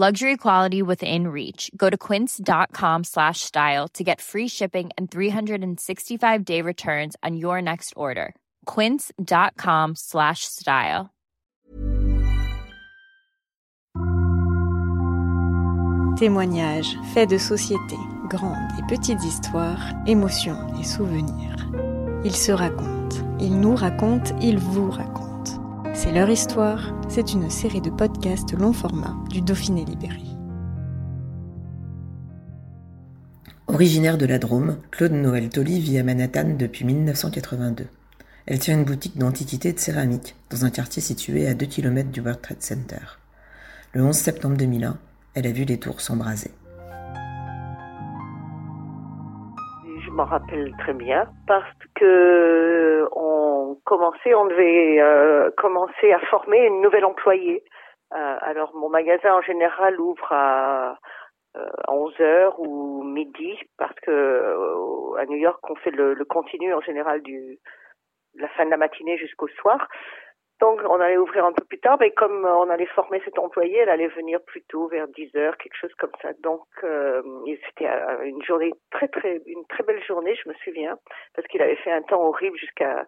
Luxury 0.00 0.36
quality 0.36 0.80
within 0.80 1.26
reach. 1.26 1.72
Go 1.76 1.90
to 1.90 1.98
quince.com 1.98 3.02
slash 3.02 3.40
style 3.40 3.88
to 3.94 4.04
get 4.04 4.20
free 4.20 4.46
shipping 4.46 4.90
and 4.96 5.10
365-day 5.10 6.62
returns 6.62 7.16
on 7.24 7.36
your 7.36 7.60
next 7.60 7.94
order. 7.96 8.36
quince.com 8.64 9.96
slash 9.96 10.44
style. 10.44 11.10
Témoignages, 16.16 16.96
faits 17.12 17.26
de 17.26 17.38
société, 17.38 17.96
grandes 18.28 18.70
et 18.78 18.86
petites 18.86 19.24
histoires, 19.24 19.82
émotions 20.06 20.60
et 20.78 20.84
souvenirs. 20.84 21.56
Ils 22.24 22.36
se 22.36 22.52
racontent, 22.52 23.16
ils 23.40 23.58
nous 23.58 23.74
racontent, 23.74 24.30
ils 24.40 24.58
vous 24.58 24.92
racontent. 24.92 25.17
C'est 26.00 26.12
leur 26.12 26.30
histoire, 26.30 26.94
c'est 27.08 27.32
une 27.32 27.50
série 27.50 27.80
de 27.80 27.90
podcasts 27.90 28.52
long 28.52 28.72
format 28.72 29.16
du 29.30 29.40
Dauphiné 29.40 29.84
Libéré. 29.84 30.22
Originaire 33.66 34.16
de 34.16 34.24
la 34.24 34.38
Drôme, 34.38 34.78
Claude 34.92 35.10
Noël 35.10 35.48
Tolly 35.48 35.80
vit 35.80 35.98
à 35.98 36.04
Manhattan 36.04 36.54
depuis 36.56 36.84
1982. 36.84 37.86
Elle 38.46 38.60
tient 38.60 38.78
une 38.78 38.84
boutique 38.84 39.18
d'antiquités 39.18 39.72
de 39.72 39.80
céramique 39.80 40.36
dans 40.50 40.64
un 40.64 40.70
quartier 40.70 41.02
situé 41.02 41.48
à 41.48 41.54
2 41.54 41.66
km 41.66 42.10
du 42.10 42.20
World 42.20 42.42
Trade 42.42 42.62
Center. 42.62 43.18
Le 43.92 44.04
11 44.04 44.14
septembre 44.14 44.56
2001, 44.56 44.96
elle 45.34 45.48
a 45.48 45.52
vu 45.52 45.64
les 45.64 45.80
tours 45.80 46.00
s'embraser. 46.00 46.52
Je 50.04 50.10
m'en 50.12 50.26
rappelle 50.26 50.72
très 50.78 50.94
bien 50.94 51.26
parce 51.48 51.76
que 51.96 53.04
on 53.16 53.27
commençait, 53.84 54.34
on 54.34 54.46
devait 54.46 55.00
euh, 55.00 55.50
commencer 55.56 56.12
à 56.12 56.18
former 56.20 56.66
une 56.66 56.80
nouvelle 56.80 57.04
employée. 57.04 57.64
Euh, 58.14 58.36
alors 58.40 58.74
mon 58.74 58.88
magasin 58.88 59.34
en 59.34 59.42
général 59.42 60.00
ouvre 60.00 60.32
à, 60.32 60.98
euh, 61.56 61.68
11 61.88 62.20
heures 62.20 62.60
ou 62.60 63.02
midi 63.02 63.58
parce 63.76 63.94
que 64.00 64.10
euh, 64.10 65.14
à 65.18 65.26
New 65.26 65.36
York 65.36 65.60
on 65.68 65.74
fait 65.76 65.90
le, 65.90 66.14
le 66.14 66.24
continu 66.24 66.72
en 66.72 66.80
général 66.80 67.20
du 67.22 67.58
la 68.34 68.48
fin 68.48 68.64
de 68.64 68.70
la 68.70 68.76
matinée 68.76 69.18
jusqu'au 69.18 69.48
soir. 69.48 69.88
Donc, 70.60 70.80
on 70.88 71.00
allait 71.00 71.16
ouvrir 71.16 71.44
un 71.44 71.52
peu 71.52 71.64
plus 71.64 71.78
tard, 71.78 71.98
mais 72.00 72.10
comme 72.10 72.44
euh, 72.44 72.56
on 72.56 72.68
allait 72.68 72.86
former 72.86 73.20
cette 73.24 73.38
employée, 73.38 73.76
elle 73.76 73.88
allait 73.88 74.08
venir 74.08 74.40
plus 74.44 74.62
tôt, 74.62 74.88
vers 74.88 75.06
10 75.06 75.36
heures, 75.36 75.56
quelque 75.56 75.76
chose 75.76 75.94
comme 75.94 76.10
ça. 76.20 76.30
Donc, 76.42 76.66
euh, 76.82 77.22
c'était 77.66 77.88
euh, 77.88 78.24
une 78.24 78.42
journée 78.42 78.72
très, 78.90 79.06
très, 79.06 79.40
une 79.46 79.64
très 79.66 79.84
belle 79.84 80.02
journée, 80.02 80.34
je 80.34 80.48
me 80.48 80.54
souviens, 80.64 80.98
parce 81.34 81.46
qu'il 81.46 81.62
avait 81.62 81.76
fait 81.76 81.92
un 81.92 82.02
temps 82.02 82.22
horrible 82.22 82.56
jusqu'à, 82.56 83.06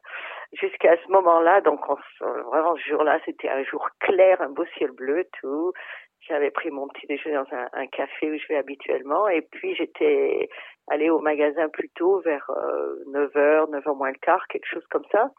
jusqu'à 0.52 0.96
ce 1.04 1.10
moment-là. 1.10 1.60
Donc, 1.62 1.80
on, 1.88 1.96
vraiment, 2.20 2.76
ce 2.76 2.88
jour-là, 2.88 3.18
c'était 3.24 3.48
un 3.48 3.64
jour 3.64 3.88
clair, 3.98 4.40
un 4.40 4.50
beau 4.50 4.64
ciel 4.76 4.92
bleu, 4.92 5.24
tout. 5.40 5.72
J'avais 6.28 6.52
pris 6.52 6.70
mon 6.70 6.86
petit 6.86 7.08
déjeuner 7.08 7.34
dans 7.34 7.52
un, 7.72 7.86
café 7.88 8.30
où 8.30 8.38
je 8.38 8.46
vais 8.46 8.58
habituellement, 8.58 9.26
et 9.26 9.40
puis 9.40 9.74
j'étais 9.74 10.48
allée 10.88 11.10
au 11.10 11.18
magasin 11.18 11.68
plus 11.70 11.88
tôt, 11.96 12.20
vers 12.20 12.48
9h, 13.08 13.70
9h 13.70 13.96
moins 13.96 14.10
le 14.12 14.18
quart, 14.18 14.46
quelque 14.46 14.68
chose 14.68 14.86
comme 14.90 15.06
ça 15.10 15.30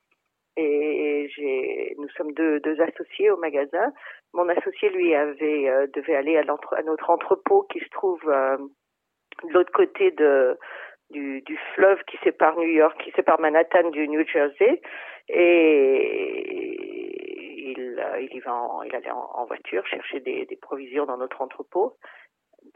et 0.58 1.30
j'ai 1.36 1.96
nous 1.98 2.10
sommes 2.10 2.34
deux, 2.34 2.60
deux 2.60 2.80
associés 2.82 3.32
au 3.32 3.38
magasin. 3.38 3.94
Mon 4.34 4.48
associé 4.50 4.90
lui 4.90 5.16
avait 5.16 5.70
euh, 5.70 5.88
devait 5.94 6.16
aller 6.16 6.38
à, 6.38 6.42
à, 6.42 6.84
notre 6.84 7.10
entrepôt 7.10 7.64
qui 7.72 7.80
se 7.80 7.90
trouve 7.90 8.22
euh, 8.28 8.58
de 9.44 9.54
l'autre 9.54 9.72
côté 9.72 10.12
de 10.12 10.58
du, 11.10 11.42
du 11.42 11.58
fleuve 11.76 12.02
qui 12.06 12.18
sépare 12.24 12.58
New 12.58 12.70
York, 12.70 13.00
qui 13.04 13.12
sépare 13.12 13.40
Manhattan 13.40 13.90
du 13.90 14.08
New 14.08 14.26
Jersey 14.28 14.82
et 15.28 16.52
il, 17.72 18.00
euh, 18.00 18.22
il 18.22 18.34
y 18.36 18.40
va 18.40 18.54
en, 18.54 18.84
il 18.84 18.96
allait 18.96 19.12
en, 19.12 19.30
en 19.34 19.46
voiture 19.46 19.86
chercher 19.88 20.20
des, 20.20 20.46
des, 20.46 20.56
provisions 20.56 21.06
dans 21.06 21.18
notre 21.18 21.42
entrepôt. 21.42 21.98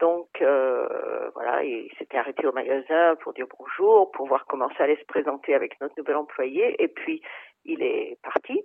Donc 0.00 0.28
euh, 0.42 1.30
voilà, 1.34 1.64
il 1.64 1.90
s'était 1.98 2.18
arrêté 2.18 2.46
au 2.46 2.52
magasin 2.52 3.16
pour 3.16 3.32
dire 3.32 3.46
bonjour, 3.58 4.10
pour 4.12 4.26
voir 4.26 4.44
comment 4.46 4.68
ça 4.76 4.84
allait 4.84 4.96
se 4.96 5.06
présenter 5.06 5.54
avec 5.54 5.80
notre 5.80 5.94
nouvel 5.96 6.16
employé. 6.16 6.82
Et 6.82 6.88
puis 6.88 7.22
il 7.64 7.82
est 7.82 8.18
parti. 8.22 8.62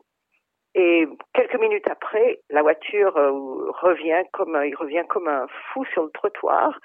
Et 0.73 1.05
quelques 1.33 1.59
minutes 1.59 1.87
après, 1.87 2.39
la 2.49 2.61
voiture 2.61 3.15
euh, 3.17 3.71
revient 3.81 4.23
comme 4.31 4.59
il 4.65 4.75
revient 4.75 5.03
comme 5.09 5.27
un 5.27 5.47
fou 5.47 5.83
sur 5.85 6.03
le 6.03 6.11
trottoir 6.11 6.79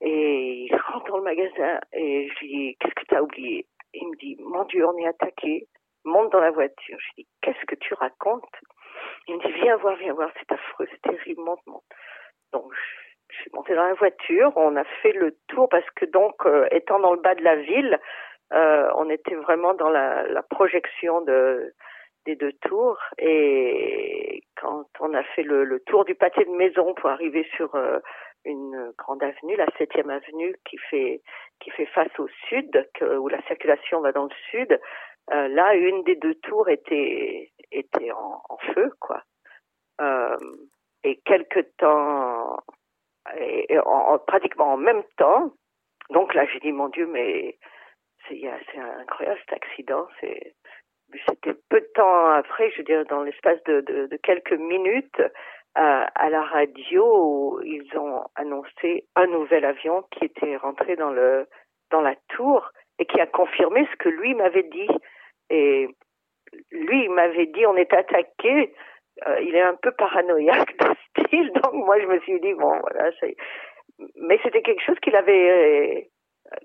et 0.00 0.66
il 0.68 0.76
rentre 0.76 1.06
dans 1.10 1.18
le 1.18 1.22
magasin 1.22 1.80
et 1.92 2.28
je 2.28 2.40
lui 2.40 2.48
dis 2.48 2.76
qu'est-ce 2.78 2.94
que 2.94 3.06
tu 3.06 3.14
as 3.14 3.22
oublié? 3.22 3.66
Il 3.94 4.08
me 4.08 4.16
dit 4.16 4.36
mon 4.40 4.64
Dieu 4.64 4.86
on 4.86 4.96
est 4.98 5.06
attaqué. 5.06 5.66
Monte 6.04 6.32
dans 6.32 6.40
la 6.40 6.50
voiture. 6.50 6.98
Je 6.98 7.06
lui 7.06 7.24
dis 7.24 7.28
qu'est-ce 7.42 7.64
que 7.66 7.76
tu 7.76 7.94
racontes? 7.94 8.44
Il 9.28 9.36
me 9.36 9.46
dit 9.46 9.52
viens 9.62 9.76
voir 9.76 9.96
viens 9.96 10.14
voir 10.14 10.30
c'est 10.38 10.52
affreux 10.52 10.86
c'est 10.90 11.02
terrible 11.02 11.42
monte 11.42 11.66
monte. 11.66 11.84
Donc 12.52 12.70
je 12.72 13.11
suis 13.34 13.50
montée 13.52 13.74
dans 13.74 13.86
la 13.86 13.94
voiture. 13.94 14.52
On 14.56 14.76
a 14.76 14.84
fait 15.02 15.12
le 15.12 15.36
tour 15.48 15.68
parce 15.68 15.88
que 15.96 16.04
donc 16.04 16.34
euh, 16.46 16.66
étant 16.70 16.98
dans 17.00 17.12
le 17.14 17.20
bas 17.20 17.34
de 17.34 17.42
la 17.42 17.56
ville 17.56 17.98
euh, 18.52 18.90
on 18.96 19.08
était 19.08 19.34
vraiment 19.34 19.72
dans 19.74 19.88
la, 19.88 20.26
la 20.28 20.42
projection 20.42 21.22
de, 21.22 21.72
des 22.26 22.36
deux 22.36 22.52
tours 22.52 22.98
et 23.18 24.42
quand 24.60 24.84
on 25.00 25.14
a 25.14 25.22
fait 25.22 25.42
le, 25.42 25.64
le, 25.64 25.80
tour 25.80 26.04
du 26.04 26.14
pâté 26.14 26.44
de 26.44 26.50
maison 26.50 26.92
pour 26.94 27.08
arriver 27.08 27.46
sur 27.56 27.74
euh, 27.74 27.98
une 28.44 28.92
grande 28.98 29.22
avenue, 29.22 29.56
la 29.56 29.68
septième 29.78 30.10
avenue 30.10 30.54
qui 30.68 30.76
fait 30.76 31.22
qui 31.60 31.70
fait 31.70 31.86
face 31.86 32.18
au 32.18 32.28
sud, 32.48 32.88
que, 32.94 33.16
où 33.16 33.28
la 33.28 33.40
circulation 33.42 34.00
va 34.00 34.12
dans 34.12 34.24
le 34.24 34.36
sud, 34.50 34.78
euh, 35.32 35.48
là 35.48 35.74
une 35.74 36.02
des 36.02 36.16
deux 36.16 36.34
tours 36.34 36.68
était 36.68 37.50
était 37.70 38.12
en, 38.12 38.42
en 38.50 38.58
feu 38.74 38.92
quoi. 39.00 39.22
Euh, 40.02 40.36
et 41.04 41.16
quelque 41.24 41.60
temps 41.78 42.58
et, 43.38 43.78
en, 43.78 44.18
pratiquement 44.18 44.74
en 44.74 44.76
même 44.76 45.02
temps, 45.16 45.52
donc 46.10 46.34
là 46.34 46.46
j'ai 46.46 46.60
dit 46.60 46.72
mon 46.72 46.88
Dieu 46.88 47.06
mais 47.06 47.58
c'est 48.28 48.46
incroyable 49.00 49.40
cet 49.48 49.62
accident. 49.62 50.06
C'était 51.28 51.54
peu 51.68 51.80
de 51.80 51.90
temps 51.94 52.26
après, 52.30 52.70
je 52.70 52.78
veux 52.78 52.84
dire, 52.84 53.04
dans 53.06 53.22
l'espace 53.22 53.62
de, 53.64 54.08
quelques 54.22 54.52
minutes, 54.52 55.20
euh, 55.20 56.04
à 56.14 56.30
la 56.30 56.42
radio, 56.42 57.60
ils 57.64 57.86
ont 57.96 58.24
annoncé 58.36 59.04
un 59.16 59.26
nouvel 59.26 59.64
avion 59.64 60.04
qui 60.10 60.26
était 60.26 60.56
rentré 60.56 60.96
dans 60.96 61.10
la 61.10 62.14
tour 62.28 62.70
et 62.98 63.06
qui 63.06 63.20
a 63.20 63.26
confirmé 63.26 63.86
ce 63.90 63.96
que 63.96 64.08
lui 64.08 64.34
m'avait 64.34 64.62
dit. 64.64 64.88
Et 65.50 65.88
lui, 66.70 67.04
il 67.04 67.10
m'avait 67.10 67.46
dit, 67.46 67.66
on 67.66 67.76
est 67.76 67.92
attaqué. 67.92 68.74
Euh, 69.26 69.40
il 69.40 69.54
est 69.54 69.62
un 69.62 69.74
peu 69.74 69.92
paranoïaque 69.92 70.76
donc 71.62 71.72
moi 71.72 71.98
je 72.00 72.06
me 72.06 72.20
suis 72.20 72.40
dit 72.40 72.54
bon 72.54 72.78
voilà, 72.80 73.10
mais 74.16 74.38
c'était 74.42 74.62
quelque 74.62 74.82
chose 74.82 74.98
qu'il 75.00 75.16
avait 75.16 76.10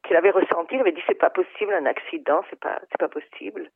qu'il 0.04 0.16
avait 0.16 0.32
ressenti. 0.32 0.76
Il 0.76 0.82
avait 0.82 0.92
dit 0.92 1.04
c'est 1.08 1.18
pas 1.18 1.30
possible 1.30 1.74
un 1.74 1.86
accident, 1.86 2.44
c'est 2.50 2.60
pas 2.60 2.80
c'est 2.92 3.00
pas 3.00 3.10
possible. 3.10 3.70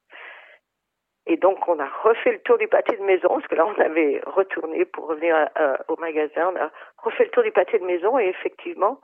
Et 1.27 1.37
donc 1.37 1.67
on 1.67 1.79
a 1.79 1.87
refait 2.03 2.31
le 2.31 2.41
tour 2.41 2.57
du 2.57 2.67
pâté 2.67 2.97
de 2.97 3.03
maison 3.03 3.29
parce 3.29 3.47
que 3.47 3.55
là 3.55 3.65
on 3.65 3.79
avait 3.79 4.21
retourné 4.25 4.85
pour 4.85 5.07
revenir 5.07 5.49
euh, 5.57 5.77
au 5.87 5.95
magasin. 5.97 6.51
On 6.53 6.55
a 6.59 6.71
refait 6.97 7.25
le 7.25 7.31
tour 7.31 7.43
du 7.43 7.51
pâté 7.51 7.77
de 7.79 7.85
maison 7.85 8.17
et 8.17 8.25
effectivement 8.25 8.99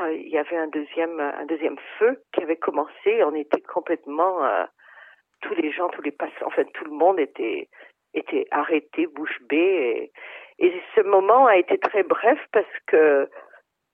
euh, 0.00 0.12
il 0.12 0.28
y 0.28 0.38
avait 0.38 0.56
un 0.56 0.68
deuxième 0.68 1.20
un 1.20 1.44
deuxième 1.46 1.76
feu 1.98 2.22
qui 2.32 2.42
avait 2.42 2.56
commencé. 2.56 3.22
On 3.24 3.34
était 3.34 3.60
complètement 3.60 4.44
euh, 4.44 4.64
tous 5.42 5.54
les 5.54 5.70
gens, 5.70 5.88
tous 5.90 6.02
les 6.02 6.12
passants, 6.12 6.46
en 6.46 6.50
fait 6.50 6.66
tout 6.72 6.84
le 6.84 6.92
monde 6.92 7.20
était 7.20 7.68
était 8.14 8.46
arrêté, 8.50 9.06
bouche 9.06 9.38
bée. 9.42 10.12
Et 10.58 10.72
ce 10.94 11.00
moment 11.02 11.46
a 11.46 11.56
été 11.56 11.78
très 11.78 12.02
bref 12.02 12.38
parce 12.52 12.66
que 12.86 13.28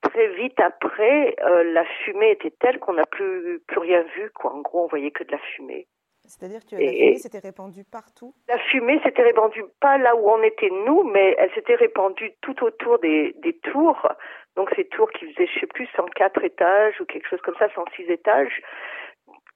très 0.03 0.29
vite 0.35 0.59
après, 0.61 1.37
euh, 1.43 1.65
la 1.73 1.85
fumée 2.05 2.33
était 2.33 2.53
telle 2.59 2.79
qu'on 2.79 2.95
n'a 2.95 3.07
plus, 3.07 3.61
plus 3.67 3.79
rien 3.79 4.03
vu. 4.17 4.31
Quoi. 4.35 4.53
En 4.55 4.61
gros, 4.61 4.85
on 4.85 4.89
voyait 4.89 5.11
que 5.11 5.25
de 5.25 5.33
la 5.33 5.39
fumée. 5.39 5.87
C'est-à-dire 6.25 6.61
que 6.65 6.77
la 6.77 6.93
fumée 6.93 7.17
s'était 7.17 7.39
répandue 7.39 7.85
partout? 7.85 8.35
La 8.49 8.59
fumée 8.59 9.01
s'était 9.03 9.23
répandue 9.23 9.65
pas 9.81 9.99
là 9.99 10.15
où 10.15 10.31
on 10.31 10.43
était 10.43 10.71
nous, 10.71 11.03
mais 11.05 11.35
elle 11.39 11.53
s'était 11.55 11.75
répandue 11.75 12.33
tout 12.41 12.62
autour 12.62 12.99
des, 12.99 13.35
des 13.39 13.55
tours. 13.59 14.07
Donc 14.55 14.71
ces 14.77 14.85
tours 14.85 15.11
qui 15.11 15.33
faisaient, 15.33 15.49
je 15.53 15.61
sais 15.61 15.67
plus, 15.67 15.89
104 15.97 16.45
étages 16.45 17.01
ou 17.01 17.05
quelque 17.07 17.29
chose 17.29 17.41
comme 17.41 17.57
ça, 17.59 17.69
106 17.75 18.03
étages. 18.11 18.62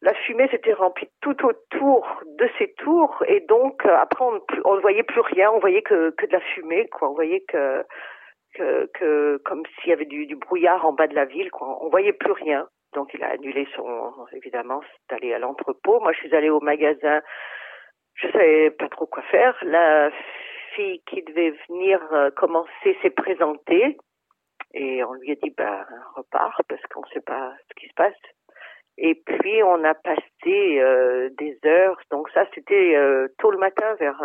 La 0.04 0.12
fumée 0.12 0.46
s'était 0.48 0.74
remplie 0.74 1.08
tout 1.22 1.46
autour 1.46 2.06
de 2.38 2.46
ces 2.58 2.74
tours 2.74 3.24
et 3.26 3.40
donc 3.40 3.86
euh, 3.86 3.96
après 3.96 4.22
on 4.22 4.74
ne 4.76 4.80
voyait 4.82 5.02
plus 5.02 5.22
rien, 5.22 5.50
on 5.50 5.60
voyait 5.60 5.80
que, 5.80 6.10
de 6.10 6.30
la 6.30 6.40
fumée, 6.40 6.86
quoi. 6.88 7.08
On 7.08 7.14
voyait 7.14 7.40
que 7.48 7.86
comme 9.44 9.62
s'il 9.80 9.88
y 9.88 9.92
avait 9.94 10.04
du, 10.04 10.36
brouillard 10.36 10.84
en 10.84 10.92
bas 10.92 11.06
de 11.06 11.14
la 11.14 11.24
ville, 11.24 11.50
quoi. 11.50 11.82
On 11.82 11.88
voyait 11.88 12.12
plus 12.12 12.32
rien. 12.32 12.68
Donc 12.92 13.14
il 13.14 13.24
a 13.24 13.30
annulé 13.30 13.66
son, 13.74 14.12
évidemment, 14.32 14.82
c'est 15.08 15.16
allé 15.16 15.32
à 15.32 15.38
l'entrepôt. 15.38 15.98
Moi, 16.00 16.12
je 16.12 16.18
suis 16.18 16.34
allée 16.34 16.50
au 16.50 16.60
magasin. 16.60 17.22
Je 18.16 18.30
savais 18.30 18.70
pas 18.72 18.88
trop 18.90 19.06
quoi 19.06 19.22
faire. 19.22 19.56
La 19.62 20.10
fille 20.76 21.00
qui 21.06 21.22
devait 21.22 21.54
venir 21.68 21.98
euh, 22.12 22.30
commencer 22.30 22.94
s'est 23.00 23.08
présentée 23.08 23.96
et 24.74 25.02
on 25.02 25.14
lui 25.14 25.32
a 25.32 25.34
dit 25.36 25.54
bah 25.56 25.86
repart 26.14 26.60
parce 26.68 26.82
qu'on 26.92 27.04
sait 27.06 27.22
pas 27.22 27.54
ce 27.70 27.74
qui 27.80 27.88
se 27.88 27.94
passe. 27.94 28.12
Et 28.96 29.14
puis 29.14 29.62
on 29.62 29.82
a 29.84 29.94
passé 29.94 30.80
euh, 30.80 31.30
des 31.38 31.58
heures. 31.66 32.00
Donc 32.10 32.28
ça 32.30 32.46
c'était 32.54 32.94
euh, 32.96 33.28
tôt 33.38 33.50
le 33.50 33.58
matin 33.58 33.94
vers 33.94 34.22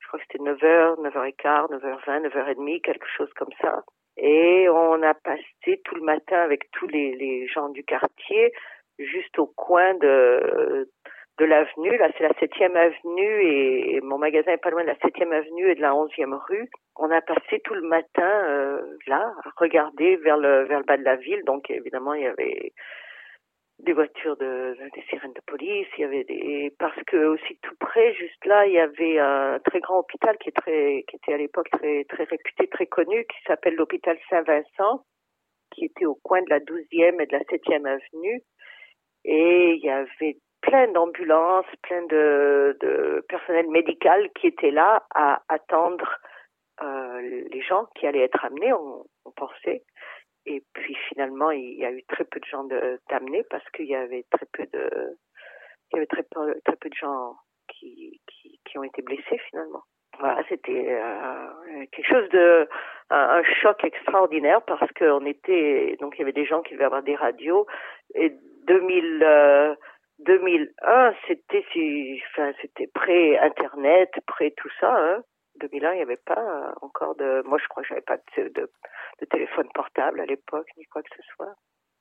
je 0.00 0.08
crois 0.08 0.20
que 0.20 0.26
c'était 0.30 0.44
9h, 0.44 1.00
9h15, 1.02 1.72
9h20, 1.72 2.28
9h30, 2.28 2.80
quelque 2.80 3.08
chose 3.16 3.32
comme 3.34 3.52
ça. 3.60 3.82
Et 4.16 4.68
on 4.68 5.02
a 5.02 5.14
passé 5.14 5.80
tout 5.84 5.96
le 5.96 6.02
matin 6.02 6.38
avec 6.38 6.70
tous 6.70 6.86
les, 6.86 7.16
les 7.16 7.48
gens 7.48 7.68
du 7.70 7.82
quartier, 7.82 8.52
juste 8.98 9.36
au 9.38 9.46
coin 9.46 9.94
de, 9.94 10.88
de 11.38 11.44
l'avenue. 11.44 11.96
Là, 11.98 12.08
c'est 12.16 12.24
la 12.24 12.32
7e 12.34 12.74
avenue 12.76 13.42
et, 13.42 14.00
mon 14.00 14.18
magasin 14.18 14.52
est 14.52 14.62
pas 14.62 14.70
loin 14.70 14.82
de 14.82 14.88
la 14.88 14.94
7e 14.94 15.32
avenue 15.32 15.70
et 15.70 15.74
de 15.74 15.80
la 15.80 15.92
11e 15.92 16.34
rue. 16.48 16.68
On 16.96 17.10
a 17.10 17.20
passé 17.20 17.60
tout 17.64 17.74
le 17.74 17.82
matin 17.82 18.30
euh, 18.48 18.80
là, 19.06 19.32
à 19.44 19.50
regarder 19.56 20.16
vers 20.16 20.36
le, 20.36 20.64
vers 20.64 20.78
le 20.78 20.84
bas 20.84 20.96
de 20.96 21.04
la 21.04 21.16
ville. 21.16 21.42
Donc, 21.44 21.70
évidemment, 21.70 22.14
il 22.14 22.22
y 22.22 22.26
avait 22.26 22.72
des 23.78 23.92
voitures 23.92 24.36
de, 24.36 24.76
des 24.94 25.02
sirènes 25.02 25.34
de 25.34 25.40
police, 25.46 25.86
il 25.98 26.00
y 26.00 26.04
avait 26.04 26.24
des 26.24 26.72
parce 26.78 27.00
que 27.06 27.16
aussi 27.26 27.58
tout 27.62 27.76
près, 27.78 28.14
juste 28.14 28.44
là, 28.46 28.66
il 28.66 28.72
y 28.72 28.78
avait 28.78 29.18
un 29.18 29.58
très 29.60 29.80
grand 29.80 29.98
hôpital 29.98 30.36
qui 30.38 30.48
est 30.48 30.56
très 30.56 31.04
qui 31.08 31.16
était 31.16 31.34
à 31.34 31.36
l'époque 31.36 31.68
très 31.70 32.04
très 32.04 32.24
réputé, 32.24 32.68
très 32.68 32.86
connu, 32.86 33.24
qui 33.26 33.36
s'appelle 33.46 33.74
l'hôpital 33.74 34.18
Saint-Vincent, 34.30 35.04
qui 35.72 35.84
était 35.84 36.06
au 36.06 36.14
coin 36.14 36.42
de 36.42 36.50
la 36.50 36.60
12e 36.60 37.20
et 37.20 37.26
de 37.26 37.32
la 37.32 37.44
7e 37.44 37.86
avenue. 37.86 38.42
Et 39.24 39.72
il 39.74 39.84
y 39.84 39.90
avait 39.90 40.38
plein 40.62 40.88
d'ambulances, 40.88 41.66
plein 41.82 42.02
de, 42.06 42.76
de 42.80 43.24
personnel 43.28 43.68
médical 43.68 44.30
qui 44.40 44.48
étaient 44.48 44.70
là 44.70 45.04
à 45.14 45.42
attendre 45.48 46.18
euh, 46.82 47.44
les 47.50 47.62
gens 47.62 47.86
qui 47.94 48.06
allaient 48.06 48.24
être 48.24 48.44
amenés, 48.44 48.72
on, 48.72 49.04
on 49.24 49.30
pensait. 49.32 49.82
Et 50.46 50.62
puis 50.72 50.94
finalement, 51.08 51.50
il 51.50 51.74
y 51.74 51.84
a 51.84 51.90
eu 51.90 52.02
très 52.04 52.24
peu 52.24 52.38
de 52.40 52.44
gens 52.44 52.64
d'amener 53.10 53.42
parce 53.50 53.68
qu'il 53.70 53.86
y 53.86 53.96
avait 53.96 54.24
très 54.30 54.46
peu 54.52 54.64
de, 54.72 55.18
il 55.90 55.96
y 55.96 55.98
avait 55.98 56.06
très 56.06 56.22
peu, 56.22 56.54
très 56.64 56.76
peu 56.76 56.88
de 56.88 56.94
gens 56.94 57.36
qui, 57.68 58.20
qui, 58.26 58.60
qui 58.64 58.78
ont 58.78 58.84
été 58.84 59.02
blessés 59.02 59.38
finalement. 59.50 59.82
Voilà, 60.18 60.42
c'était 60.48 60.94
euh, 60.94 61.84
quelque 61.92 62.08
chose 62.08 62.28
de 62.30 62.68
un, 63.10 63.42
choc 63.60 63.84
extraordinaire 63.84 64.62
parce 64.62 64.90
qu'on 64.92 65.26
était 65.26 65.96
donc 66.00 66.14
il 66.16 66.20
y 66.20 66.22
avait 66.22 66.32
des 66.32 66.46
gens 66.46 66.62
qui 66.62 66.72
devaient 66.72 66.84
avoir 66.84 67.02
des 67.02 67.16
radios 67.16 67.66
et 68.14 68.32
2000 68.66 69.22
euh, 69.22 69.74
2001 70.20 71.14
c'était 71.28 71.64
enfin 72.32 72.52
c'était 72.62 72.86
pré 72.86 73.38
internet 73.38 74.10
pré 74.26 74.54
tout 74.56 74.70
ça 74.80 74.96
hein. 74.96 75.22
2001, 75.56 75.92
il 75.92 75.96
n'y 75.96 76.02
avait 76.02 76.16
pas 76.16 76.38
euh, 76.38 76.72
encore 76.82 77.14
de. 77.16 77.42
Moi, 77.46 77.58
je 77.58 77.68
crois 77.68 77.82
que 77.82 77.88
j'avais 77.88 78.00
pas 78.00 78.18
de, 78.36 78.70
téléphone 79.30 79.68
portable 79.74 80.20
à 80.20 80.26
l'époque, 80.26 80.68
ni 80.76 80.84
quoi 80.86 81.02
que 81.02 81.14
ce 81.16 81.22
soit. 81.34 81.54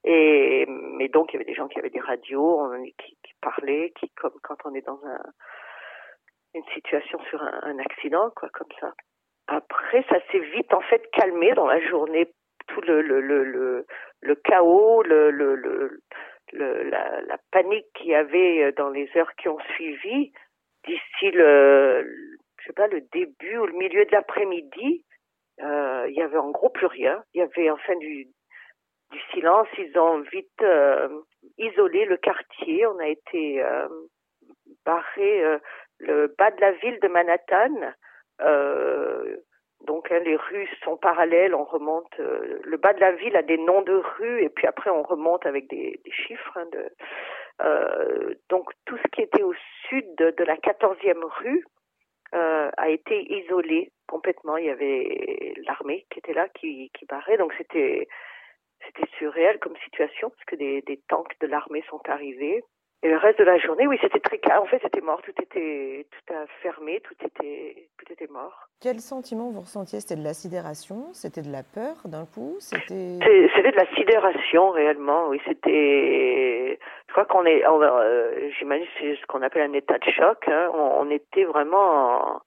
Et 0.03 0.65
mais 0.67 1.07
donc, 1.07 1.31
il 1.31 1.33
y 1.33 1.37
avait 1.37 1.45
des 1.45 1.55
gens 1.55 1.67
qui 1.67 1.79
avaient 1.79 1.89
des 1.89 1.99
radios, 1.99 2.71
qui, 2.97 3.17
parlaient, 3.41 3.91
qui 3.99 4.09
comme 4.09 4.33
quand 4.43 4.57
on 4.65 4.73
est 4.75 4.85
dans 4.85 4.99
un, 5.05 5.21
une 6.53 6.65
situation 6.73 7.19
sur 7.29 7.41
un, 7.41 7.79
accident, 7.79 8.29
quoi, 8.35 8.49
comme 8.49 8.71
ça. 8.79 8.93
Après, 9.47 10.03
ça 10.09 10.17
s'est 10.31 10.39
vite 10.39 10.73
en 10.73 10.81
fait 10.81 11.09
calmé 11.11 11.53
dans 11.53 11.67
la 11.67 11.79
journée. 11.87 12.31
Tout 12.67 12.81
le 12.81 13.01
le 13.01 13.21
le 13.21 13.85
le, 14.21 14.35
chaos, 14.35 15.03
le 15.03 15.29
le, 15.29 15.55
le, 15.55 16.01
le 16.53 16.83
la, 16.83 17.21
la 17.21 17.37
panique 17.51 17.85
qu'il 17.93 18.07
y 18.07 18.15
avait 18.15 18.71
dans 18.71 18.89
les 18.89 19.09
heures 19.15 19.35
qui 19.35 19.49
ont 19.49 19.59
suivi, 19.75 20.31
d'ici 20.85 21.31
le 21.31 22.34
je 22.65 22.71
sais 22.71 22.73
pas, 22.73 22.87
le 22.87 23.01
début 23.13 23.57
ou 23.57 23.67
le 23.67 23.73
milieu 23.73 24.05
de 24.05 24.11
l'après-midi, 24.11 25.05
euh, 25.61 26.05
il 26.09 26.15
y 26.15 26.21
avait 26.21 26.37
en 26.37 26.49
gros 26.49 26.69
plus 26.69 26.87
rien. 26.87 27.23
Il 27.33 27.39
y 27.39 27.43
avait 27.43 27.69
enfin 27.69 27.95
du, 27.97 28.27
silence. 29.31 29.67
Ils 29.77 29.97
ont 29.99 30.21
vite 30.31 30.61
euh, 30.61 31.07
isolé 31.59 32.05
le 32.05 32.17
quartier. 32.17 32.87
On 32.87 32.97
a 32.97 33.07
été 33.07 33.61
euh, 33.61 33.87
barré 34.83 35.59
le 35.99 36.33
bas 36.37 36.49
de 36.51 36.59
la 36.59 36.71
ville 36.71 36.99
de 37.01 37.07
Manhattan. 37.07 37.93
Donc 39.85 40.11
hein, 40.11 40.19
les 40.25 40.35
rues 40.35 40.67
sont 40.83 40.97
parallèles, 40.97 41.53
on 41.53 41.65
remonte. 41.65 42.17
Le 42.17 42.77
bas 42.77 42.93
de 42.93 42.99
la 42.99 43.11
ville 43.11 43.35
a 43.35 43.43
des 43.43 43.59
noms 43.59 43.83
de 43.83 43.93
rues 43.93 44.41
et 44.41 44.49
puis 44.49 44.65
après 44.65 44.89
on 44.89 45.03
remonte 45.03 45.45
avec 45.45 45.69
des, 45.69 46.01
chiffres. 46.09 46.57
Hein, 46.57 46.67
donc 48.49 48.71
tout 48.85 48.97
ce 48.97 49.07
qui 49.11 49.21
était 49.21 49.43
au 49.43 49.53
sud 49.87 50.05
de, 50.17 50.31
de 50.31 50.43
la 50.43 50.55
14e 50.55 51.23
rue, 51.23 51.63
euh, 52.35 52.69
a 52.77 52.89
été 52.89 53.33
isolé 53.33 53.91
complètement. 54.07 54.57
Il 54.57 54.65
y 54.65 54.69
avait 54.69 55.53
l'armée 55.65 56.05
qui 56.11 56.19
était 56.19 56.33
là, 56.33 56.47
qui, 56.49 56.91
qui 56.97 57.05
barrait. 57.05 57.37
Donc 57.37 57.53
c'était 57.57 58.07
c'était 58.85 59.09
surréel 59.17 59.57
comme 59.59 59.75
situation 59.77 60.29
parce 60.29 60.45
que 60.45 60.55
des, 60.55 60.81
des 60.81 60.97
tanks 61.07 61.33
de 61.41 61.47
l'armée 61.47 61.83
sont 61.89 62.01
arrivés. 62.07 62.63
Et 63.03 63.09
le 63.09 63.17
reste 63.17 63.37
de 63.37 63.43
la 63.43 63.57
journée, 63.59 63.85
oui, 63.87 63.97
c'était 64.01 64.19
très 64.19 64.39
calme. 64.39 64.63
En 64.63 64.65
fait, 64.65 64.79
c'était 64.81 65.01
mort. 65.01 65.21
Tout 65.21 65.33
était 65.39 66.07
tout 66.09 66.33
a 66.33 66.47
fermé. 66.63 67.01
Tout 67.01 67.13
était 67.23 67.89
tout 67.97 68.11
était 68.11 68.27
mort. 68.31 68.67
Quel 68.81 68.99
sentiment 68.99 69.51
vous 69.51 69.61
ressentiez? 69.61 69.99
C'était 69.99 70.15
de 70.15 70.23
la 70.23 70.33
sidération? 70.33 71.13
C'était 71.13 71.41
de 71.41 71.51
la 71.51 71.63
peur 71.63 71.95
d'un 72.05 72.25
coup? 72.25 72.55
C'était 72.59 73.19
c'était 73.55 73.71
de 73.71 73.75
la 73.75 73.95
sidération 73.95 74.71
réellement. 74.71 75.27
Oui, 75.27 75.39
c'était. 75.45 76.79
Je 77.07 77.11
crois 77.13 77.25
qu'on 77.25 77.45
est. 77.45 77.63
Euh, 77.65 78.49
J'imagine 78.57 78.87
c'est 78.99 79.15
ce 79.15 79.25
qu'on 79.27 79.41
appelle 79.41 79.69
un 79.69 79.73
état 79.73 79.99
de 79.99 80.11
choc. 80.11 80.47
Hein. 80.47 80.71
On, 80.73 81.05
on, 81.05 81.09
était 81.11 81.43
vraiment. 81.43 82.41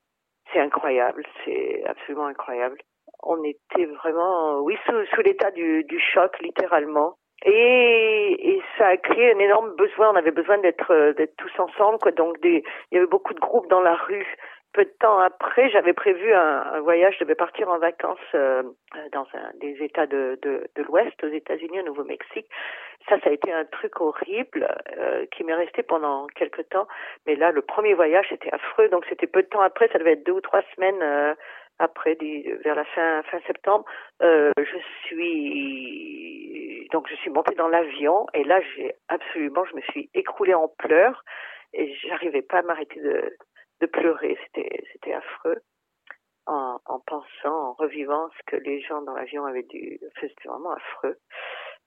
C'est 0.53 0.61
incroyable. 0.61 1.25
C'est 1.45 1.85
absolument 1.87 2.27
incroyable. 2.27 2.79
On 3.23 3.43
était 3.45 3.87
vraiment, 3.87 4.61
oui, 4.61 4.77
sous, 4.87 5.07
sous 5.15 5.21
l'état 5.23 5.51
du, 5.51 5.85
du 5.85 6.01
choc, 6.01 6.39
littéralement. 6.41 7.17
Et, 7.45 8.51
et, 8.51 8.63
ça 8.77 8.89
a 8.89 8.97
créé 8.97 9.33
un 9.33 9.39
énorme 9.39 9.75
besoin. 9.77 10.11
On 10.11 10.17
avait 10.17 10.33
besoin 10.33 10.59
d'être 10.59 10.93
euh, 10.93 11.13
d'être 11.13 11.37
tous 11.37 11.61
ensemble, 11.61 11.99
quoi. 11.99 12.11
Donc 12.11 12.41
des, 12.41 12.65
il 12.91 12.95
y 12.95 12.99
avait 12.99 13.07
beaucoup 13.07 13.33
de 13.35 13.39
groupes 13.39 13.69
dans 13.69 13.81
la 13.81 13.95
rue. 13.95 14.27
Peu 14.73 14.85
de 14.85 14.93
temps 15.01 15.19
après, 15.19 15.71
j'avais 15.71 15.93
prévu 15.93 16.33
un, 16.35 16.63
un, 16.75 16.81
voyage. 16.81 17.15
Je 17.19 17.25
devais 17.25 17.37
partir 17.37 17.69
en 17.69 17.79
vacances 17.79 18.19
euh, 18.35 18.63
dans 19.13 19.27
un 19.35 19.51
des 19.61 19.83
États 19.83 20.07
de, 20.07 20.39
de, 20.43 20.69
de 20.75 20.83
l'Ouest, 20.83 21.23
aux 21.25 21.29
États-Unis, 21.29 21.81
au 21.81 21.85
Nouveau-Mexique. 21.85 22.47
Ça, 23.09 23.19
ça 23.21 23.31
a 23.31 23.33
été 23.33 23.53
un 23.53 23.65
truc 23.65 24.01
horrible 24.01 24.69
euh, 24.99 25.25
qui 25.33 25.45
m'est 25.45 25.55
resté 25.55 25.83
pendant 25.83 26.27
quelques 26.35 26.69
temps. 26.69 26.89
Mais 27.27 27.37
là, 27.37 27.53
le 27.53 27.63
premier 27.63 27.95
voyage, 27.95 28.27
c'était 28.29 28.53
affreux. 28.53 28.89
Donc 28.89 29.07
c'était 29.09 29.29
peu 29.29 29.43
de 29.43 29.49
temps 29.49 29.63
après. 29.63 29.89
Ça 29.93 29.99
devait 29.99 30.13
être 30.15 30.27
deux 30.27 30.33
ou 30.33 30.41
trois 30.41 30.63
semaines 30.75 31.03
euh, 31.03 31.35
après, 31.79 32.19
vers 32.65 32.75
la 32.75 32.85
fin 32.85 33.23
fin 33.23 33.39
septembre. 33.47 33.85
je 34.21 34.79
suis 35.05 36.68
donc 36.93 37.09
je 37.09 37.17
suis 37.17 37.31
montée 37.31 37.55
dans 37.55 37.69
l'avion 37.69 38.27
et 38.35 38.45
là 38.45 38.61
j'ai 38.77 38.95
absolument, 39.09 39.65
je 39.65 39.77
me 39.77 39.81
suis 39.83 40.11
écroulée 40.15 40.55
en 40.55 40.69
pleurs 40.69 41.25
et 41.73 41.95
j'arrivais 41.97 42.43
pas 42.43 42.59
à 42.59 42.63
m'arrêter 42.63 43.01
de, 43.01 43.37
de 43.81 43.87
pleurer. 43.87 44.39
C'était 44.45 44.83
c'était 44.93 45.13
affreux 45.13 45.61
en, 46.47 46.79
en 46.87 47.01
pensant, 47.01 47.71
en 47.71 47.73
revivant 47.75 48.29
ce 48.31 48.43
que 48.47 48.57
les 48.57 48.81
gens 48.81 49.03
dans 49.03 49.15
l'avion 49.15 49.45
avaient 49.45 49.65
dû. 49.65 50.01
C'était 50.21 50.49
vraiment 50.49 50.73
affreux. 50.73 51.17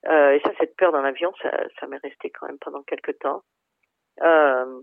Euh, 0.08 0.31
et 0.31 0.39
ça, 0.41 0.51
cette 0.60 0.75
peur 0.77 0.91
dans 0.91 1.01
l'avion, 1.01 1.31
ça, 1.41 1.51
ça 1.79 1.88
m'est 1.88 1.98
resté 1.98 2.29
quand 2.29 2.48
même 2.48 2.60
pendant 2.60 2.84
quelques 2.84 3.17
temps. 3.20 3.43
Euh, 4.22 4.81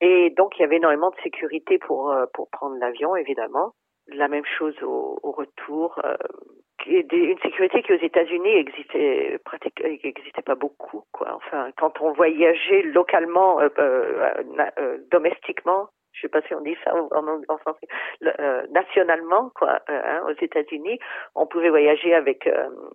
et 0.00 0.30
donc 0.30 0.58
il 0.58 0.62
y 0.62 0.64
avait 0.64 0.76
énormément 0.76 1.10
de 1.10 1.20
sécurité 1.22 1.78
pour 1.78 2.10
euh, 2.10 2.26
pour 2.34 2.50
prendre 2.50 2.76
l'avion, 2.76 3.16
évidemment. 3.16 3.74
La 4.06 4.28
même 4.28 4.46
chose 4.58 4.76
au, 4.82 5.18
au 5.22 5.30
retour. 5.32 6.00
Euh, 6.04 6.16
une 6.86 7.38
sécurité 7.38 7.82
qui 7.82 7.92
aux 7.92 8.00
États-Unis 8.00 8.56
existait 8.56 9.38
pratiquement 9.44 9.88
existait 10.02 10.42
pas 10.42 10.54
beaucoup 10.54 11.04
quoi. 11.12 11.34
Enfin, 11.34 11.70
quand 11.76 12.00
on 12.00 12.12
voyageait 12.12 12.82
localement, 12.82 13.60
euh, 13.60 13.68
euh, 13.78 14.34
euh, 14.78 14.98
domestiquement, 15.10 15.88
je 16.12 16.22
sais 16.22 16.28
pas 16.28 16.42
si 16.42 16.54
on 16.54 16.60
dit 16.60 16.76
ça 16.84 16.94
en, 16.94 17.58
français, 17.58 17.86
nationalement 18.70 19.50
quoi, 19.54 19.80
hein, 19.88 20.22
aux 20.26 20.42
États-Unis, 20.42 20.98
on 21.34 21.46
pouvait 21.46 21.70
voyager 21.70 22.14
avec 22.14 22.48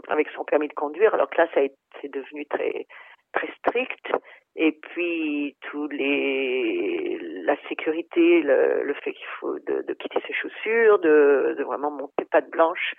avec 0.09 0.27
son 0.35 0.43
permis 0.43 0.67
de 0.67 0.73
conduire. 0.73 1.13
Alors 1.13 1.29
que 1.29 1.37
là, 1.37 1.47
ça 1.53 1.61
c'est 2.01 2.11
devenu 2.11 2.45
très 2.45 2.87
très 3.35 3.49
strict. 3.59 4.11
Et 4.57 4.71
puis 4.71 5.55
tous 5.69 5.87
les 5.89 7.19
la 7.43 7.55
sécurité, 7.67 8.41
le, 8.41 8.83
le 8.83 8.93
fait 8.95 9.13
qu'il 9.13 9.27
faut 9.39 9.59
de, 9.59 9.83
de, 9.87 9.93
quitter 9.93 10.19
ses 10.25 10.33
chaussures, 10.33 10.97
de, 10.99 11.55
de 11.57 11.63
vraiment 11.63 11.91
monter 11.91 12.25
patte 12.25 12.49
blanche 12.49 12.95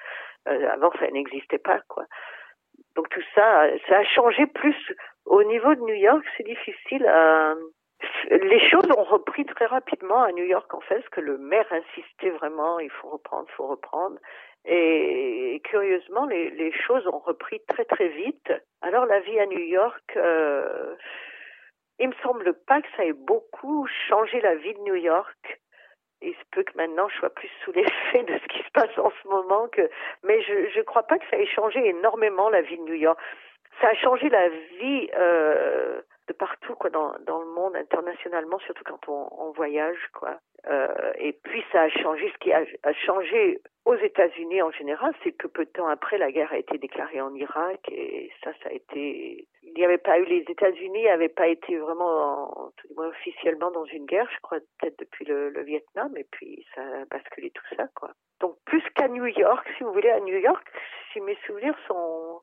euh, 0.48 0.70
avant, 0.70 0.92
ça 1.00 1.10
n'existait 1.10 1.58
pas, 1.58 1.80
quoi. 1.88 2.04
Donc 2.94 3.08
tout 3.08 3.22
ça, 3.34 3.66
ça 3.88 3.98
a 3.98 4.04
changé 4.04 4.46
plus 4.46 4.76
au 5.24 5.42
niveau 5.44 5.74
de 5.74 5.80
New 5.80 5.94
York. 5.94 6.24
C'est 6.36 6.46
difficile 6.46 7.06
à 7.06 7.54
les 8.30 8.60
choses 8.68 8.86
ont 8.96 9.04
repris 9.04 9.44
très 9.44 9.66
rapidement 9.66 10.22
à 10.22 10.32
New 10.32 10.44
York 10.44 10.72
en 10.74 10.80
fait, 10.80 10.96
parce 10.96 11.08
que 11.10 11.20
le 11.20 11.38
maire 11.38 11.66
insistait 11.70 12.30
vraiment, 12.30 12.78
il 12.80 12.90
faut 12.90 13.08
reprendre, 13.08 13.46
il 13.48 13.54
faut 13.54 13.66
reprendre. 13.66 14.18
Et, 14.64 15.60
curieusement, 15.64 16.26
les, 16.26 16.50
les, 16.50 16.72
choses 16.72 17.06
ont 17.06 17.18
repris 17.18 17.60
très 17.68 17.84
très 17.84 18.08
vite. 18.08 18.52
Alors 18.82 19.06
la 19.06 19.20
vie 19.20 19.38
à 19.38 19.46
New 19.46 19.60
York, 19.60 20.16
euh, 20.16 20.96
il 22.00 22.08
me 22.08 22.14
semble 22.22 22.52
pas 22.66 22.82
que 22.82 22.88
ça 22.96 23.04
ait 23.04 23.12
beaucoup 23.12 23.86
changé 24.08 24.40
la 24.40 24.56
vie 24.56 24.74
de 24.74 24.80
New 24.80 24.96
York. 24.96 25.60
Il 26.20 26.32
se 26.32 26.44
peut 26.50 26.64
que 26.64 26.76
maintenant 26.76 27.08
je 27.08 27.16
sois 27.16 27.30
plus 27.30 27.50
sous 27.64 27.72
l'effet 27.72 28.22
de 28.28 28.38
ce 28.38 28.48
qui 28.48 28.62
se 28.62 28.70
passe 28.72 28.98
en 28.98 29.12
ce 29.22 29.28
moment 29.28 29.68
que, 29.68 29.88
mais 30.24 30.42
je 30.42 30.78
ne 30.78 30.82
crois 30.82 31.04
pas 31.04 31.18
que 31.18 31.24
ça 31.30 31.38
ait 31.38 31.46
changé 31.46 31.86
énormément 31.86 32.50
la 32.50 32.62
vie 32.62 32.76
de 32.76 32.82
New 32.82 32.94
York. 32.94 33.18
Ça 33.80 33.88
a 33.88 33.94
changé 33.94 34.28
la 34.30 34.48
vie 34.48 35.10
euh, 35.14 36.00
de 36.28 36.32
partout 36.32 36.74
quoi 36.74 36.90
dans, 36.90 37.14
dans 37.20 37.40
le 37.40 37.46
monde 37.46 37.76
internationalement 37.76 38.58
surtout 38.60 38.84
quand 38.84 39.08
on, 39.08 39.28
on 39.38 39.52
voyage 39.52 39.98
quoi. 40.12 40.38
Euh, 40.68 41.12
et 41.18 41.32
puis 41.32 41.62
ça 41.70 41.82
a 41.82 41.88
changé. 41.88 42.30
Ce 42.32 42.38
qui 42.38 42.52
a, 42.52 42.64
a 42.82 42.92
changé 42.92 43.60
aux 43.84 43.94
États-Unis 43.94 44.62
en 44.62 44.72
général 44.72 45.14
c'est 45.22 45.32
que 45.32 45.46
peu 45.46 45.64
de 45.64 45.70
temps 45.70 45.86
après 45.86 46.18
la 46.18 46.32
guerre 46.32 46.52
a 46.52 46.58
été 46.58 46.78
déclarée 46.78 47.20
en 47.20 47.32
Irak 47.34 47.80
et 47.90 48.30
ça 48.42 48.50
ça 48.62 48.70
a 48.70 48.72
été 48.72 49.46
il 49.62 49.72
n'y 49.74 49.84
avait 49.84 49.98
pas 49.98 50.18
eu 50.18 50.24
les 50.24 50.44
États-Unis 50.48 51.04
n'avaient 51.04 51.28
pas 51.28 51.46
été 51.46 51.76
vraiment 51.76 52.72
tout 52.76 52.88
du 52.88 52.94
moins 52.94 53.08
officiellement 53.08 53.70
dans 53.70 53.84
une 53.84 54.06
guerre 54.06 54.28
je 54.34 54.40
crois 54.40 54.58
peut-être 54.78 54.98
depuis 54.98 55.24
le, 55.24 55.50
le 55.50 55.62
Vietnam 55.62 56.16
et 56.16 56.26
puis 56.32 56.66
ça 56.74 56.80
a 56.82 57.04
basculé 57.04 57.50
tout 57.50 57.74
ça 57.76 57.86
quoi. 57.94 58.10
Donc 58.40 58.56
plus 58.64 58.82
qu'à 58.96 59.06
New 59.08 59.26
York 59.26 59.68
si 59.76 59.84
vous 59.84 59.92
voulez 59.92 60.10
à 60.10 60.20
New 60.20 60.36
York 60.36 60.66
si 61.12 61.20
mes 61.20 61.38
souvenirs 61.46 61.76
sont 61.86 62.40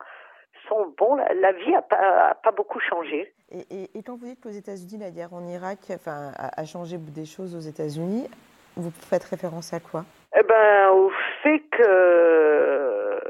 sont 0.67 0.93
bons. 0.97 1.15
La, 1.15 1.51
vie 1.51 1.71
n'a 1.71 1.81
pas, 1.81 2.37
pas, 2.43 2.51
beaucoup 2.51 2.79
changé. 2.79 3.33
Et, 3.51 3.89
et, 3.93 4.03
quand 4.03 4.15
vous 4.17 4.25
dites 4.25 4.41
qu'aux 4.41 4.49
États-Unis, 4.49 4.97
la 4.99 5.11
guerre 5.11 5.33
en 5.33 5.45
Irak 5.47 5.79
enfin, 5.91 6.31
a, 6.37 6.59
a 6.59 6.65
changé 6.65 6.97
des 6.97 7.25
choses 7.25 7.55
aux 7.55 7.59
États-Unis, 7.59 8.27
vous 8.75 8.91
faites 8.91 9.23
référence 9.23 9.73
à 9.73 9.79
quoi? 9.79 10.05
Eh 10.35 10.43
ben, 10.43 10.89
Au 10.89 11.11
fait 11.43 11.59
que 11.71 13.23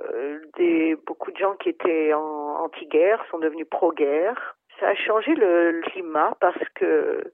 des, 0.58 0.96
beaucoup 1.06 1.32
de 1.32 1.38
gens 1.38 1.56
qui 1.56 1.70
étaient 1.70 2.14
en 2.14 2.64
anti-guerre 2.64 3.24
sont 3.30 3.40
devenus 3.40 3.68
pro-guerre. 3.70 4.56
Ça 4.80 4.90
a 4.90 4.96
changé 4.96 5.36
le, 5.36 5.72
le 5.72 5.82
climat 5.82 6.36
parce 6.40 6.64
que 6.76 7.32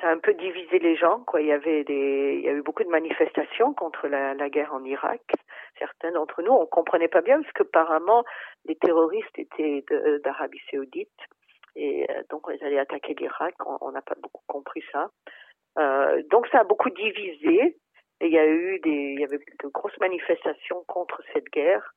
ça 0.00 0.08
a 0.08 0.12
un 0.12 0.18
peu 0.18 0.34
divisé 0.34 0.78
les 0.78 0.96
gens. 0.96 1.20
Quoi. 1.20 1.40
Il 1.40 1.48
y 1.48 1.52
avait 1.52 1.84
des, 1.84 2.36
il 2.38 2.44
y 2.44 2.48
a 2.48 2.52
eu 2.52 2.62
beaucoup 2.62 2.84
de 2.84 2.88
manifestations 2.88 3.74
contre 3.74 4.08
la, 4.08 4.48
guerre 4.48 4.72
en 4.72 4.84
Irak. 4.84 5.22
Certains 5.78 6.12
d'entre 6.12 6.42
nous, 6.42 6.52
on 6.52 6.66
comprenait 6.66 7.08
pas 7.08 7.20
bien 7.20 7.40
parce 7.40 7.52
que 7.52 7.62
apparemment 7.62 8.24
les 8.64 8.76
terroristes 8.76 9.38
étaient 9.38 9.84
d'Arabie 10.24 10.60
Saoudite 10.70 11.08
et 11.76 12.06
euh, 12.10 12.22
donc 12.30 12.46
on 12.48 12.50
les 12.50 12.62
allait 12.62 12.78
attaquer 12.78 13.14
l'Irak. 13.14 13.54
On 13.80 13.90
n'a 13.92 14.02
pas 14.02 14.16
beaucoup 14.20 14.42
compris 14.46 14.82
ça. 14.92 15.10
Euh, 15.78 16.22
donc 16.30 16.46
ça 16.48 16.60
a 16.60 16.64
beaucoup 16.64 16.90
divisé. 16.90 17.76
Et 18.22 18.26
il 18.26 18.32
y 18.32 18.38
a 18.38 18.46
eu 18.46 18.78
des, 18.80 19.14
il 19.14 19.20
y 19.20 19.24
avait 19.24 19.38
de 19.38 19.68
grosses 19.68 19.98
manifestations 19.98 20.84
contre 20.86 21.22
cette 21.32 21.46
guerre 21.46 21.94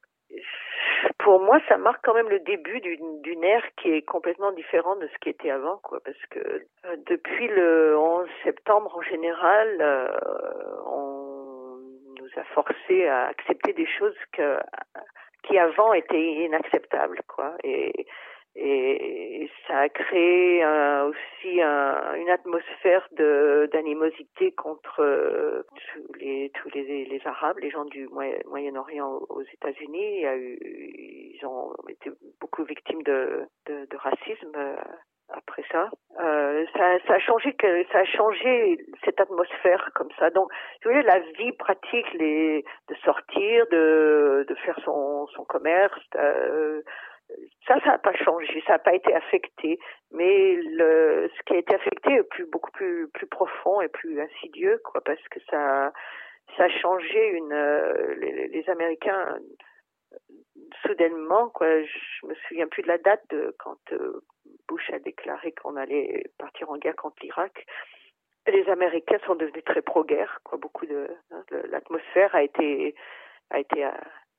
pour 1.19 1.41
moi, 1.41 1.59
ça 1.67 1.77
marque 1.77 2.03
quand 2.03 2.13
même 2.13 2.29
le 2.29 2.39
début 2.39 2.79
d'une 2.81 3.43
ère 3.43 3.63
qui 3.77 3.91
est 3.91 4.01
complètement 4.01 4.51
différente 4.51 4.99
de 4.99 5.07
ce 5.07 5.17
qui 5.19 5.29
était 5.29 5.51
avant, 5.51 5.77
quoi. 5.77 5.99
Parce 6.03 6.25
que 6.29 6.39
euh, 6.39 6.95
depuis 7.07 7.47
le 7.47 7.97
11 7.97 8.27
septembre, 8.43 8.95
en 8.95 9.01
général, 9.01 9.77
euh, 9.81 10.07
on 10.85 11.77
nous 12.19 12.29
a 12.37 12.43
forcé 12.53 13.07
à 13.07 13.27
accepter 13.27 13.73
des 13.73 13.87
choses 13.87 14.15
que, 14.31 14.57
qui 15.43 15.57
avant 15.57 15.93
étaient 15.93 16.45
inacceptables, 16.45 17.21
quoi. 17.27 17.53
Et 17.63 18.05
et 18.55 19.49
ça 19.67 19.79
a 19.79 19.89
créé 19.89 20.63
euh, 20.63 21.09
aussi 21.09 21.61
un, 21.61 22.13
une 22.15 22.29
atmosphère 22.29 23.07
d'animosité 23.71 24.51
contre 24.51 25.01
euh, 25.01 25.63
tous 25.73 26.13
les 26.13 27.21
arabes, 27.25 27.57
les 27.59 27.71
gens 27.71 27.85
du 27.85 28.07
Moyen-Orient 28.45 29.21
aux 29.29 29.41
États-Unis. 29.41 30.23
Ils 30.23 31.45
ont 31.45 31.73
été 31.89 32.11
beaucoup 32.39 32.63
victimes 32.63 33.01
de 33.03 33.47
racisme 33.97 34.51
euh, 34.55 34.75
après 35.29 35.63
ça. 35.71 35.89
Ça. 36.17 37.13
a 37.13 37.19
changé 37.19 37.55
ça 37.91 37.99
a 37.99 38.05
changé 38.05 38.77
cette 39.03 39.19
atmosphère 39.19 39.89
comme 39.95 40.11
ça. 40.19 40.29
Donc, 40.29 40.51
vous 40.83 40.91
voyez, 40.91 41.01
la 41.01 41.19
vie 41.37 41.53
pratique, 41.53 42.17
de 42.19 42.95
sortir, 43.03 43.65
de 43.71 44.55
faire 44.63 44.79
son 44.83 45.45
commerce. 45.47 46.07
Ça, 47.67 47.79
ça 47.79 47.91
n'a 47.91 47.97
pas 47.97 48.13
changé, 48.13 48.63
ça 48.67 48.73
n'a 48.73 48.79
pas 48.79 48.93
été 48.93 49.13
affecté, 49.13 49.79
mais 50.11 50.55
le, 50.55 51.29
ce 51.35 51.43
qui 51.43 51.53
a 51.53 51.57
été 51.57 51.75
affecté 51.75 52.13
est 52.13 52.23
plus, 52.23 52.45
beaucoup 52.45 52.71
plus, 52.71 53.07
plus 53.09 53.27
profond 53.27 53.81
et 53.81 53.87
plus 53.87 54.19
insidieux, 54.19 54.79
quoi, 54.83 55.01
parce 55.01 55.25
que 55.29 55.39
ça, 55.49 55.93
ça 56.57 56.63
a 56.65 56.69
changé 56.69 57.29
une, 57.29 57.53
euh, 57.53 58.15
les, 58.15 58.47
les, 58.49 58.69
Américains, 58.69 59.39
soudainement, 60.85 61.49
quoi, 61.49 61.81
je 61.83 62.27
me 62.27 62.35
souviens 62.47 62.67
plus 62.67 62.83
de 62.83 62.87
la 62.87 62.97
date 62.97 63.23
de 63.29 63.55
quand 63.59 63.79
euh, 63.93 64.21
Bush 64.67 64.89
a 64.91 64.99
déclaré 64.99 65.53
qu'on 65.53 65.75
allait 65.75 66.23
partir 66.37 66.69
en 66.69 66.77
guerre 66.77 66.95
contre 66.95 67.17
l'Irak. 67.21 67.65
Les 68.47 68.67
Américains 68.67 69.19
sont 69.25 69.35
devenus 69.35 69.63
très 69.63 69.81
pro-guerre, 69.81 70.39
quoi, 70.43 70.57
beaucoup 70.57 70.85
de, 70.85 71.07
hein, 71.31 71.43
l'atmosphère 71.69 72.35
a 72.35 72.43
été, 72.43 72.93
a 73.49 73.59
été 73.59 73.85
euh, 73.85 73.91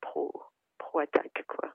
pro, 0.02 0.30
pro-attaque, 0.78 1.44
quoi. 1.48 1.72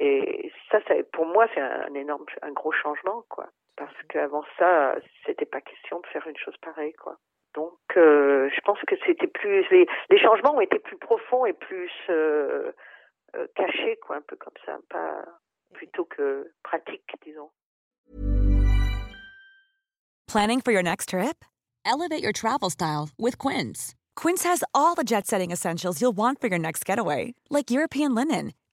Et 0.00 0.50
ça, 0.70 0.78
pour 1.12 1.26
moi, 1.26 1.46
c'est 1.54 1.60
un 1.60 1.92
énorme, 1.94 2.24
un 2.40 2.52
gros 2.52 2.72
changement, 2.72 3.22
quoi. 3.28 3.48
Parce 3.76 3.94
qu'avant 4.08 4.44
ça, 4.58 4.96
c'était 5.26 5.44
pas 5.44 5.60
question 5.60 6.00
de 6.00 6.06
faire 6.06 6.26
une 6.26 6.36
chose 6.38 6.56
pareille, 6.62 6.94
quoi. 6.94 7.16
Donc, 7.54 7.78
euh, 7.96 8.48
je 8.54 8.60
pense 8.62 8.78
que 8.86 8.94
c'était 9.04 9.26
plus 9.26 9.68
les, 9.70 9.86
les, 10.08 10.18
changements 10.18 10.54
ont 10.54 10.60
été 10.60 10.78
plus 10.78 10.96
profonds 10.96 11.44
et 11.44 11.52
plus 11.52 11.90
euh, 12.08 12.72
euh, 13.36 13.46
cachés, 13.56 13.98
quoi, 14.06 14.16
un 14.16 14.22
peu 14.22 14.36
comme 14.36 14.54
ça, 14.64 14.78
pas 14.88 15.24
plutôt 15.74 16.04
que 16.04 16.50
pratiques, 16.62 17.12
disons. 17.22 17.50
Planning 20.26 20.60
for 20.60 20.72
your 20.72 20.82
next 20.82 21.10
trip? 21.10 21.44
Elevate 21.84 22.22
your 22.22 22.32
travel 22.32 22.70
style 22.70 23.10
with 23.18 23.36
Quince. 23.36 23.94
Quince 24.14 24.44
has 24.44 24.62
all 24.74 24.94
the 24.94 25.04
jet-setting 25.04 25.50
essentials 25.50 26.00
you'll 26.00 26.16
want 26.16 26.40
for 26.40 26.46
your 26.46 26.58
next 26.58 26.84
getaway, 26.86 27.34
like 27.50 27.70
European 27.70 28.14
linen 28.14 28.52